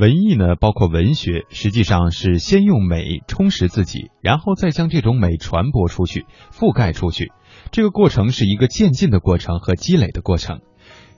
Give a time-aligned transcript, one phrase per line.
[0.00, 7.32] 文艺呢，包括文学，实际上是先用美充实自己，然后再将这种美传播出去、覆盖出去。
[7.70, 10.60] 这个过程是一个渐进的过程和积累的过程。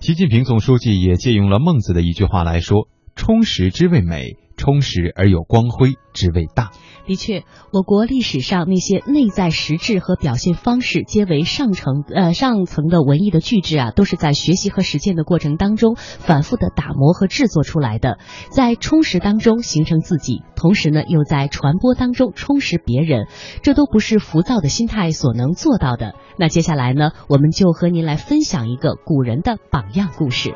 [0.01, 6.71] 习近平总书记也借用了孟子的一句话来说：“充实之谓美。”充实而有光辉之谓大。
[7.07, 7.43] 的确，
[7.73, 18.19] 我国历史上那些内在实质和表现方式皆为上层呃上层的文艺的巨制啊，都是在学习和实践的过程当中反复的打磨和制作出来的，
[18.51, 23.27] 在充实当中形成自己，同时呢又在传播当中充实别人，
[23.63, 26.15] 这都不是浮躁的心态所能做到的。
[26.39, 30.55] 那接下来呢，我们就和您来分享一个古人的榜样故事。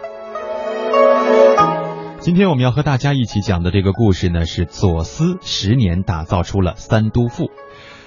[2.27, 7.53] 今天我们要和大家一起讲的这个故事呢，是左思十年打造出了三都赋。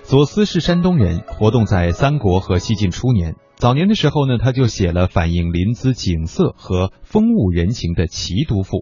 [0.04, 3.38] 左思是山东人，活动在三国和西晋初年。
[3.56, 8.80] 早年的时候呢，他就写了反映临淄景色和风物人情的《齐都赋》。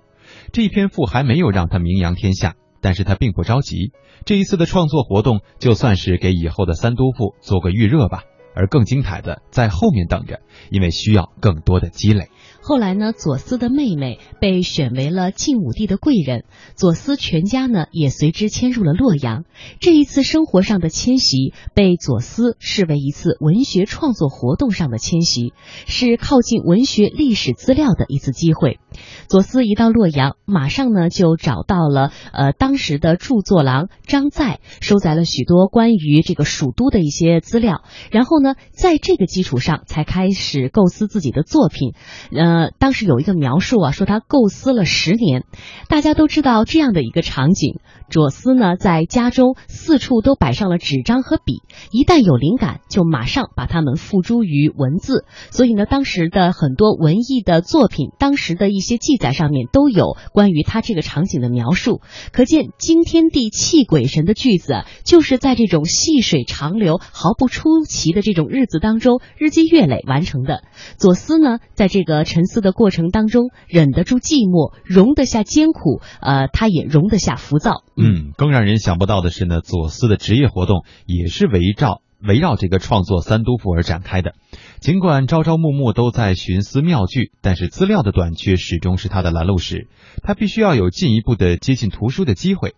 [0.54, 3.92] 这篇赋还没有让他名扬天下，但是他并不着急。
[4.26, 8.24] 这一次的创作活动，就算是给以后的三都赋做个预热吧。
[8.58, 10.40] 而更精彩的在后面等着，
[10.72, 12.30] 因为需要更多的积累。
[12.60, 16.44] 后来呢，左思的妹妹被选为了晋武帝的贵人，
[16.76, 19.46] 左思全家呢也随之迁入了洛阳。
[19.80, 25.54] 这一次生活上的迁徙，被左思视为一次文学创作活动上的迁徙，
[25.86, 28.80] 是靠近文学历史资料的一次机会。
[29.28, 41.94] 左思一到洛阳，马上呢就找到了呃当时的著作郎张载，收载了许多关于这个蜀都的一些资料，然后呢在这个基础上才开始构思自己的作品，
[42.32, 42.72] 呃。
[42.80, 45.44] 当时有一个描述啊，说他构思了十年。
[45.90, 55.26] 大家都知道这样的一个场景：左思呢，在家中四处都摆上了纸张和笔，一旦有灵感，就马上把它们付诸于文字。
[55.52, 62.02] 所以呢，当时的很多文艺的作品，当时的一些记载上面都有关于他这个场景的描述。
[62.32, 70.64] 可见惊天地泣鬼神的句子，就是在这种细水长流、毫不出奇的这种日子当中，日积月累完成的。
[70.98, 72.48] 左思呢，在这个沉。
[72.48, 77.84] 思的过程当中，忍得住寂寞，容得下艰苦，呃，他也容得下浮躁。
[77.98, 84.36] 嗯，更让人想不到的是呢，左思的职业活动也是围绕围绕这个创作三都赋而展开的。
[84.80, 89.88] 尽管朝朝暮暮都在寻思妙句，但是资料的短缺始终是他的拦路石。
[90.22, 92.76] 他必须要有进一步的接近图书的机会。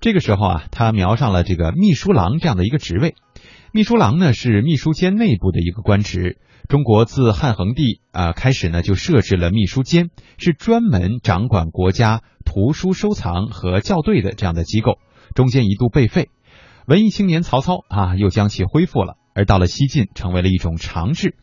[0.00, 3.14] 这个时候啊，他瞄上了这个秘书郎这样的一个职位。
[3.76, 6.38] 秘书郎呢，是秘书监内部的一个官职。
[6.68, 14.98] 中国自汉恒帝啊开始呢，就设置了秘书监，是专门掌管国家图书收藏和校对的这样的机构。
[15.34, 16.28] 中间一度被废，
[16.86, 19.16] 文艺青年曹操啊又将其恢复了。
[19.34, 21.34] 而到了西晋，成为了一种常制。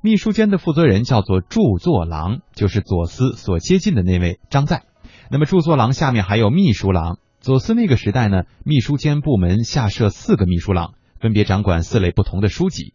[0.00, 4.84] 秘书监的负责人叫做著作郎，就是左思所接近的那位张载。
[5.28, 7.18] 那么著作郎下面还有秘书郎。
[7.40, 12.94] 左思那个时代呢，秘书监部门下设四个秘书郎，分别掌管四类不同的书籍。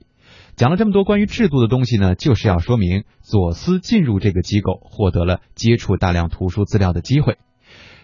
[0.56, 7.38] 讲了这么多关于制度的东西呢，就是要说明左思进入这个机构，获得了接触大量图书资料的机会。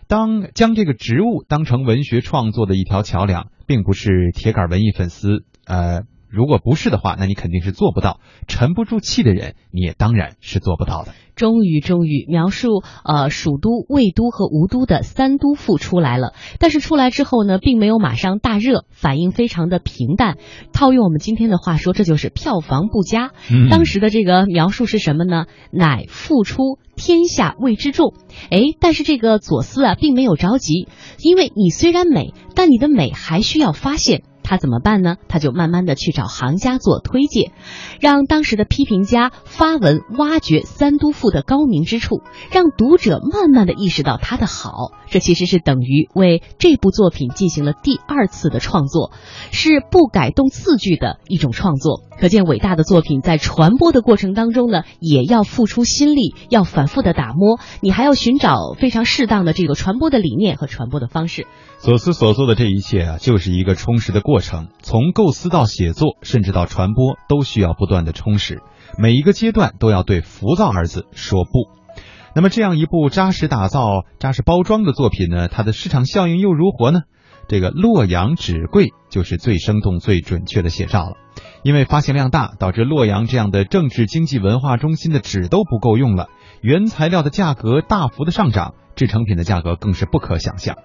[0.07, 6.03] 当将这个职务当成文学创作的一条桥梁，并不是铁杆文艺粉丝，呃。
[6.27, 8.19] 如果不是的话，那你肯定是做不到。
[8.47, 11.13] 沉不住气的人，你也当然是做不到的。
[11.35, 16.33] 终于，终于描述呃蜀都、魏都和吴都的三都赋出来了。
[16.59, 20.37] 但是出来之后呢，并没有马上大热，反应非常的平淡。
[20.71, 23.31] 套用我们今天的话说，这就是票房不佳。
[23.69, 25.45] 当时的这个描述是什么呢？
[25.71, 28.13] 乃复出天下为之重。
[28.49, 30.87] 哎，但是这个左思啊，并没有着急，
[31.19, 34.23] 因为你虽然美，但你的美还需要发现。
[34.45, 35.17] 他怎么办呢？
[35.27, 37.51] 他就慢慢的去找行家做推荐，
[37.99, 44.91] 让当时的批评家发文挖掘三都赋的高明之处，让读者慢慢的意识到他的好。
[45.09, 49.11] 这其实是等于为这部作品进行了第二次的创作，
[49.51, 52.03] 是不改动字句的一种创作。
[52.19, 61.45] 可见伟大的作品在传播的过程当中呢，也要付出心力，要反复的打磨，你还要寻找非常适当的这个传播的理念和传播的方式。
[61.77, 68.61] 所思所做的这一切啊，就是一个充实的过过程，从构思到写作，甚至到传播，都需要不断的充实。
[68.97, 71.51] 每一个阶段都要对“浮躁”二字说不。
[72.35, 77.03] 那么，这样一部扎实打造、扎实包装的作品呢，它的市场效应又如何呢？
[77.47, 81.13] 这个洛阳纸贵就是最生动、最准确的写照了。
[81.63, 86.27] 因为发行量大，导致洛阳这样的政治、经济、文化中心的纸都不够用了，
[86.59, 90.75] 原材料的价格大幅的上涨，制成品的价格更是不可想象。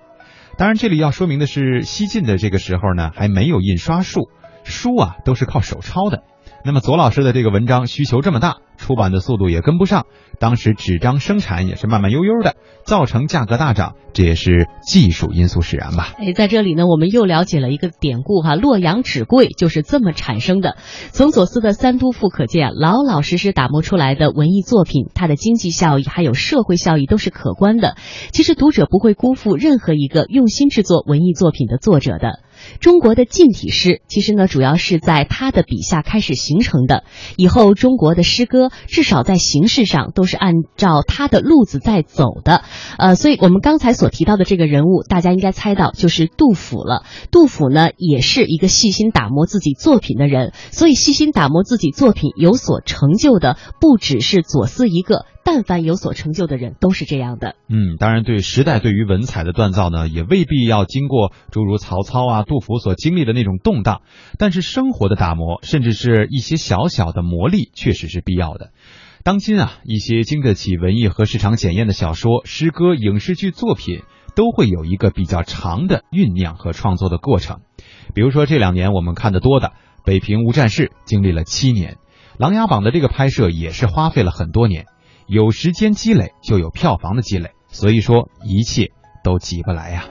[0.60, 4.28] 当然，这里要说明的是，西晋的这个时候呢，还没有印刷术，
[4.62, 6.22] 书啊都是靠手抄的。
[6.64, 10.06] 那么左老师的这个文章需求这么大，出版的速度也跟不上，
[10.38, 12.54] 当时纸张生产也是慢慢悠悠的，
[12.84, 16.12] 造成价格大涨，这也是技术因素使然吧。
[16.18, 20.76] 哎，在这里呢，我们又了解了一个典故哈，洛阳纸贵就是这么产生的。
[21.12, 27.96] 从左思的《三都赋》可见，老老实实打磨出来的文艺作品，它的经济效益还有社会效益都是可观的。
[28.32, 32.40] 其实读者不会辜负任何一个用心制作文艺作品的作者的。
[32.78, 37.04] 中国的近体诗，其实呢，主要是在他的笔下开始形成的。
[37.36, 42.62] 以后中国的诗歌，至少在形式上都是按照他的路子在走的。
[42.98, 47.04] 呃，所以我们刚才所提到的这个人物，大家应该猜到就是杜甫了。
[47.30, 55.26] 杜甫呢，也是一个细心打磨自己作品的人，所以细心打磨自己作品有所成就的，不只是左思一个。
[55.42, 57.56] 但凡有所成就的人都是这样的。
[57.68, 64.02] 嗯，当然，对时代对于文采的锻造呢，也未必要经过诸如曹操啊、杜甫所经历的那种动荡。
[64.38, 68.70] 但是生活的打磨，甚至是一些小小的磨砺，确实是必要的。
[69.24, 74.02] 当今啊，一些经得起文艺和市场检验的小说、诗歌、影视剧作品，
[74.34, 77.60] 都会有一个比较长的酝酿和创作的过程。
[78.14, 79.68] 比如说这两年我们看得多的
[80.04, 81.94] 《北平无战事》，经历了七年；
[82.38, 84.86] 《琅琊榜》的这个拍摄也是花费了很多年。
[85.32, 88.90] 有时间积累，就有票房的积累，所以说一切
[89.22, 90.04] 都急不来呀。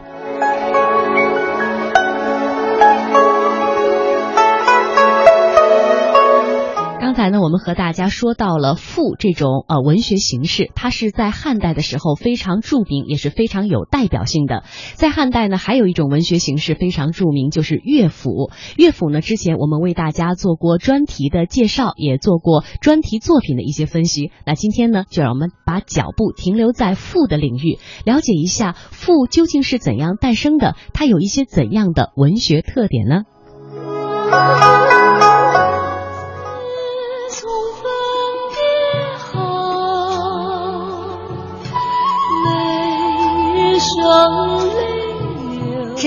[7.29, 14.63] 才呢，我们和大家说到了赋这种呃文学形式，它是在汉代的时候非常著名，也是非常有代表性的。
[14.95, 18.49] 在汉代呢，还有一种文学形式非常著名，就是乐府。
[18.77, 24.31] 乐府呢，之前我们为大家做过专题的介绍，也做过专题作品的一些分析。
[24.45, 33.23] 那今天呢，就让我们把脚步停留在赋的领域，了解一下赋究竟是怎样诞生的，它有一些怎样的文学特点呢？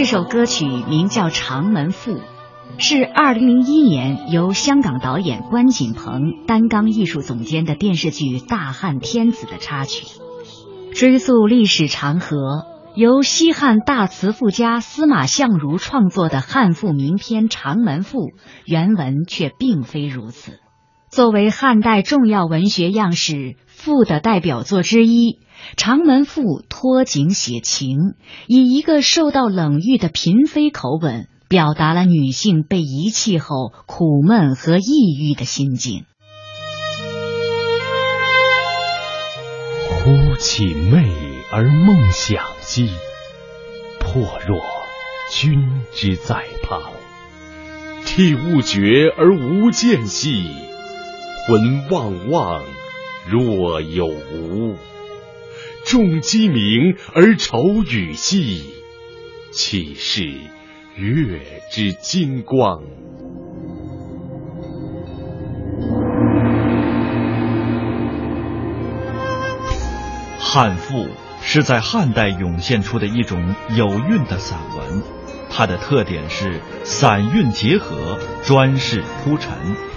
[0.03, 2.15] 这首歌曲名叫《长门赋》，
[2.79, 10.05] 是二零零一年由香港导演关锦鹏担纲艺术总监的电视剧《大汉天子》的插曲。
[10.93, 12.65] 追溯历史长河，
[12.97, 18.19] 由西汉大词赋家司马相如创作的汉赋名篇《长门赋》，
[18.67, 20.59] 原文却并非如此。
[21.13, 25.41] 作为汉代重要文学样式，赋的代表作之一。
[25.77, 28.15] 长门赋托景写情，
[28.47, 36.07] 以一个受到冷遇的嫔妃口吻，表达了女性被遗弃后苦闷和抑郁的心境。
[39.91, 41.05] 忽寝寐
[41.53, 42.89] 而梦想兮，
[44.01, 44.63] 魄若
[45.31, 46.81] 君之在旁；
[48.07, 50.47] 涕勿绝而无间兮，
[51.45, 52.63] 魂望望
[53.29, 54.77] 若有无。
[55.85, 58.63] 众鸡鸣而愁雨兮，
[59.51, 60.23] 岂是
[60.95, 62.81] 月之金光？
[70.39, 71.09] 汉赋
[71.41, 75.03] 是在汉代涌现出的一种有韵的散文，
[75.51, 79.92] 它的特点是散韵结合，专事铺陈。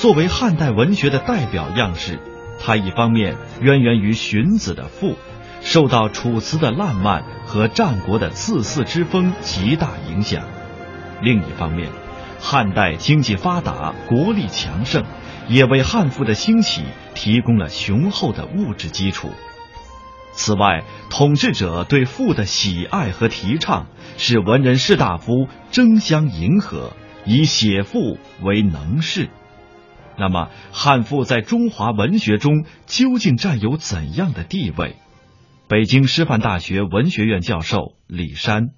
[0.00, 2.18] 作为汉代文学的代表样式。
[2.58, 5.14] 它一方面渊源于荀子的赋，
[5.60, 10.40] 受到楚辞的烂漫和战国的恣肆之风极大影响；
[11.20, 11.90] 另一方面，
[12.40, 15.04] 汉代经济发达，国力强盛，
[15.48, 16.82] 也为汉赋的兴起
[17.14, 19.28] 提供了雄厚的物质基础。
[20.32, 23.86] 此外，统治者对赋的喜爱和提倡，
[24.16, 26.94] 使文人士大夫争相迎合，
[27.26, 29.28] 以写赋为能事。
[30.20, 34.96] 那么，汉赋在中华文学中究竟占有怎样的地位？
[35.66, 38.70] 北京师范大学文学院教授李山，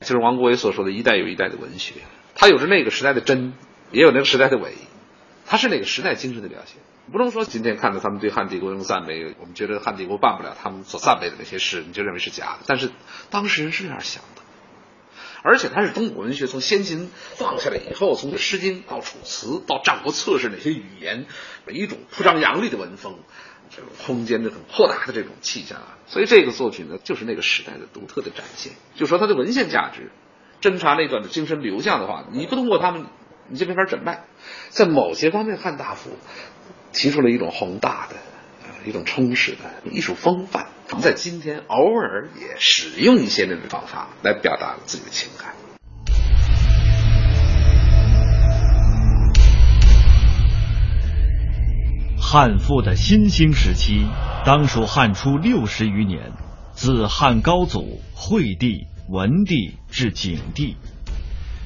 [0.00, 1.94] 就是王国维所说的一代有一代的文学，
[2.34, 3.54] 它有着那个时代的真，
[3.90, 4.74] 也有那个时代的伪，
[5.46, 6.76] 它是那个时代精神的表现。
[7.10, 12.60] 不能说今天看到他们对汉帝国用赞美，我们觉得汉帝国办不了他们所赞美的那些事，你就认为是假的。
[12.66, 12.92] 但是
[13.30, 14.43] 当时人是这样想的。
[15.46, 21.26] 而且它是中国文学从先秦放下来以后，从《诗经》到《楚辞》到《战国策》是那些语言，
[21.66, 23.18] 每一种铺张扬丽的文风，
[23.68, 28.72] 这种空间的很豁达的这种气象啊，所以这个作品呢，就是那个时代的独特的展现。
[28.94, 30.10] 就说它的文献价值，
[30.62, 33.04] 侦查那段的精神流向的话，你不通过他们，
[33.50, 34.24] 你就没法诊脉。
[34.70, 36.08] 在某些方面，汉大夫
[36.94, 38.16] 提出了一种宏大的。
[38.86, 45.54] 一种充实的艺术风范，我们在今天偶尔也使用一些那种方法来表达自己的情感。
[52.20, 54.06] 汉赋的新兴时期，
[54.44, 56.32] 当属汉初六十余年，
[56.72, 60.76] 自汉高祖、惠帝、文帝至景帝。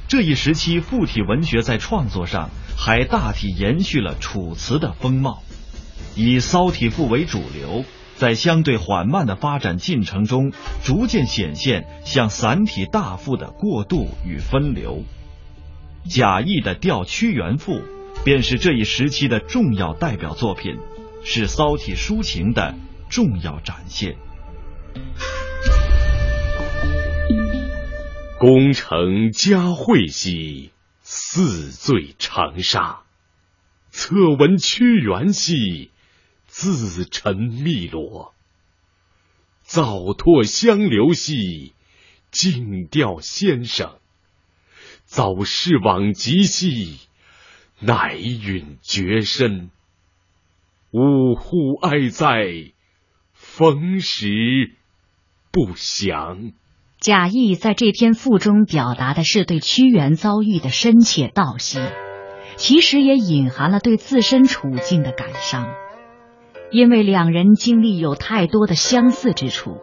[0.08, 5.42] 这一时期，赋体文学在创作上还大体延续了楚辞的风貌，
[6.20, 7.84] 以骚体赋为主流，
[8.16, 10.50] 在相对缓慢的发展进程中，
[10.82, 15.04] 逐渐显现向散体大赋的过渡与分流。
[16.10, 17.74] 贾谊的《吊屈原赋》
[18.24, 20.78] 便是这一时期的重要代表作品，
[21.22, 22.74] 是骚体抒情的
[23.08, 24.16] 重要展现。
[28.40, 33.04] 功成嘉惠兮，似醉长沙；
[33.92, 35.92] 侧闻屈原兮，
[36.60, 38.34] 自沉汨罗。
[39.62, 41.72] 早拓香流兮，
[42.32, 44.00] 静调先生；
[45.04, 46.98] 早逝往极兮，
[47.78, 49.70] 乃允绝身。
[50.90, 52.72] 呜呼哀哉，
[53.34, 54.74] 逢时
[55.52, 56.50] 不祥。
[56.98, 61.78] 贾谊在这篇赋中表达的是对屈原遭遇的深切悼惜，
[62.56, 65.72] 其实也隐含了对自身处境的感伤。
[66.70, 69.78] 因为两人经历有太多的相似之处，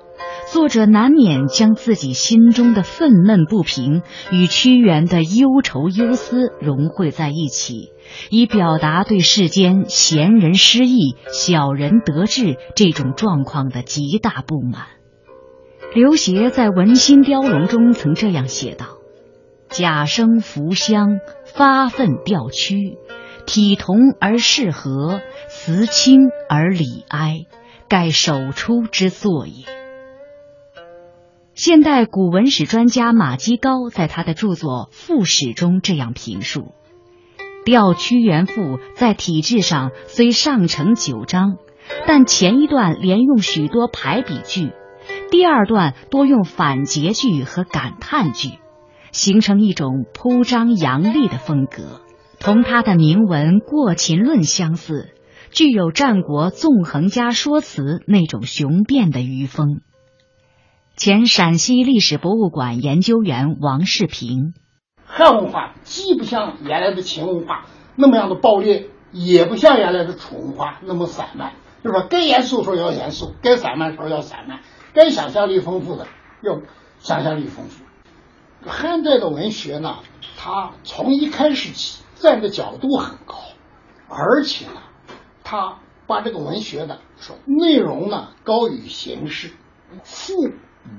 [0.51, 7.89] 作者难免将自己心中的愤懑不平与屈原的忧愁忧思融汇在一起，
[8.29, 14.83] 以表达对世间贤人失意、小人得志这种状况的极大不满。
[15.95, 18.85] 刘勰在《文心雕龙》中曾这样写道
[19.69, 22.97] ：“贾生扶香，发愤吊屈，
[23.45, 27.45] 体同而适合，辞清而礼哀，
[27.87, 29.65] 盖首出之作也。”
[31.53, 36.73] 现代古文史专家马基高在他的著作《赋史》中这样评述
[37.63, 41.57] ：“吊屈原赋在体制上虽上承九章，
[42.05, 44.71] 但前一段连用许多排比句。”
[45.31, 48.59] 第二段多用反诘句和感叹句，
[49.11, 52.01] 形成一种铺张扬丽的风格，
[52.45, 55.09] 同他的铭文《过秦论》相似，
[55.49, 59.81] 具有战国纵横家说辞那种雄辩的余风。
[60.95, 64.53] 前陕西历史博物馆研究员王世平，
[65.07, 72.05] 汉文化既不像原来的秦文化那么样的暴烈，也不像原来的楚文化那么散漫，就是吧？
[72.07, 74.59] 该严肃时候要严肃，该散漫时候要散漫。
[74.93, 76.05] 该想象力丰富的
[76.43, 76.61] 要
[76.99, 77.83] 想象力丰富。
[78.67, 79.95] 汉代的文学呢，
[80.37, 83.35] 它从一开始起站的角度很高，
[84.09, 84.81] 而且呢，
[85.43, 89.51] 他把这个文学的说内容呢高于形式。
[90.03, 90.33] 赋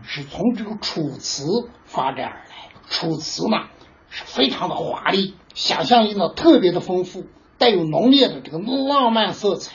[0.05, 1.45] 是从这个楚辞
[1.85, 3.67] 发展而来，楚辞呢
[4.09, 7.27] 是非常的华丽，想象力呢特别的丰富，
[7.59, 9.75] 带有浓烈的这个浪漫色彩。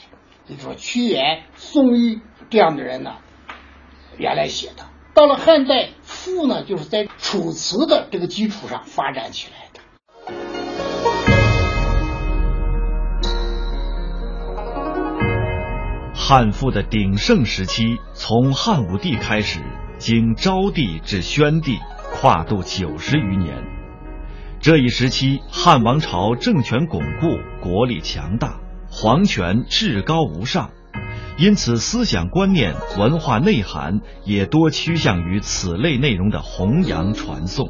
[0.49, 3.15] 就说屈原、宋玉这样的人呢。
[4.17, 9.69] 原来写的，到了汉代，赋呢就是在楚辞的这个基础上发展起来
[16.31, 19.59] 汉赋的鼎盛时期，从汉武帝开始，
[19.97, 21.77] 经昭帝至宣帝，
[22.13, 23.61] 跨度九十余年。
[24.61, 30.69] 这一时期，汉王朝政权巩固，国力强大，皇权至高无上。
[31.37, 37.67] 因此，思想观念、文化内涵也多趋向于此类内容的弘扬传颂。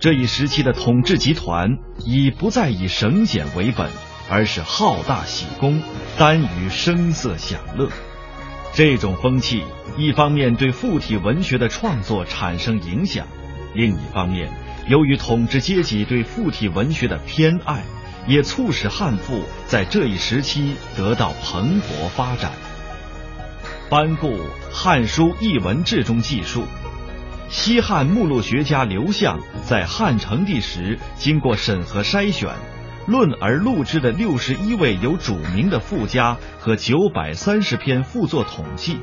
[0.00, 3.90] 这一时期的统治集团已不再以省俭为本，
[4.28, 5.82] 而是好大喜功，
[6.18, 7.88] 耽于声色享乐。
[8.72, 9.62] 这种风气，
[9.96, 13.26] 一方面对附体文学的创作产生影响，
[13.74, 14.52] 另一方面，
[14.88, 17.82] 由于统治阶级对附体文学的偏爱。
[18.26, 22.52] 也促使汉赋在这一时期得到蓬勃发展。
[23.90, 24.28] 班固
[24.72, 26.64] 《汉书艺文志》中记述，
[27.50, 32.48] 西汉目录学家刘向在汉成帝时经过审核筛选，
[33.06, 38.98] 论而录之的六十一位有主名的赋家和九百三十篇赋作统计，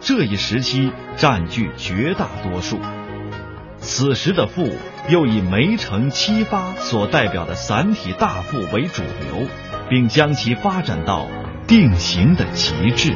[0.00, 2.80] 这一时期占据绝大多数。
[3.78, 4.72] 此时的赋
[5.08, 9.46] 又以梅城七发所代表的散体大赋为主流，
[9.88, 11.28] 并将其发展到
[11.68, 13.14] 定型的极致。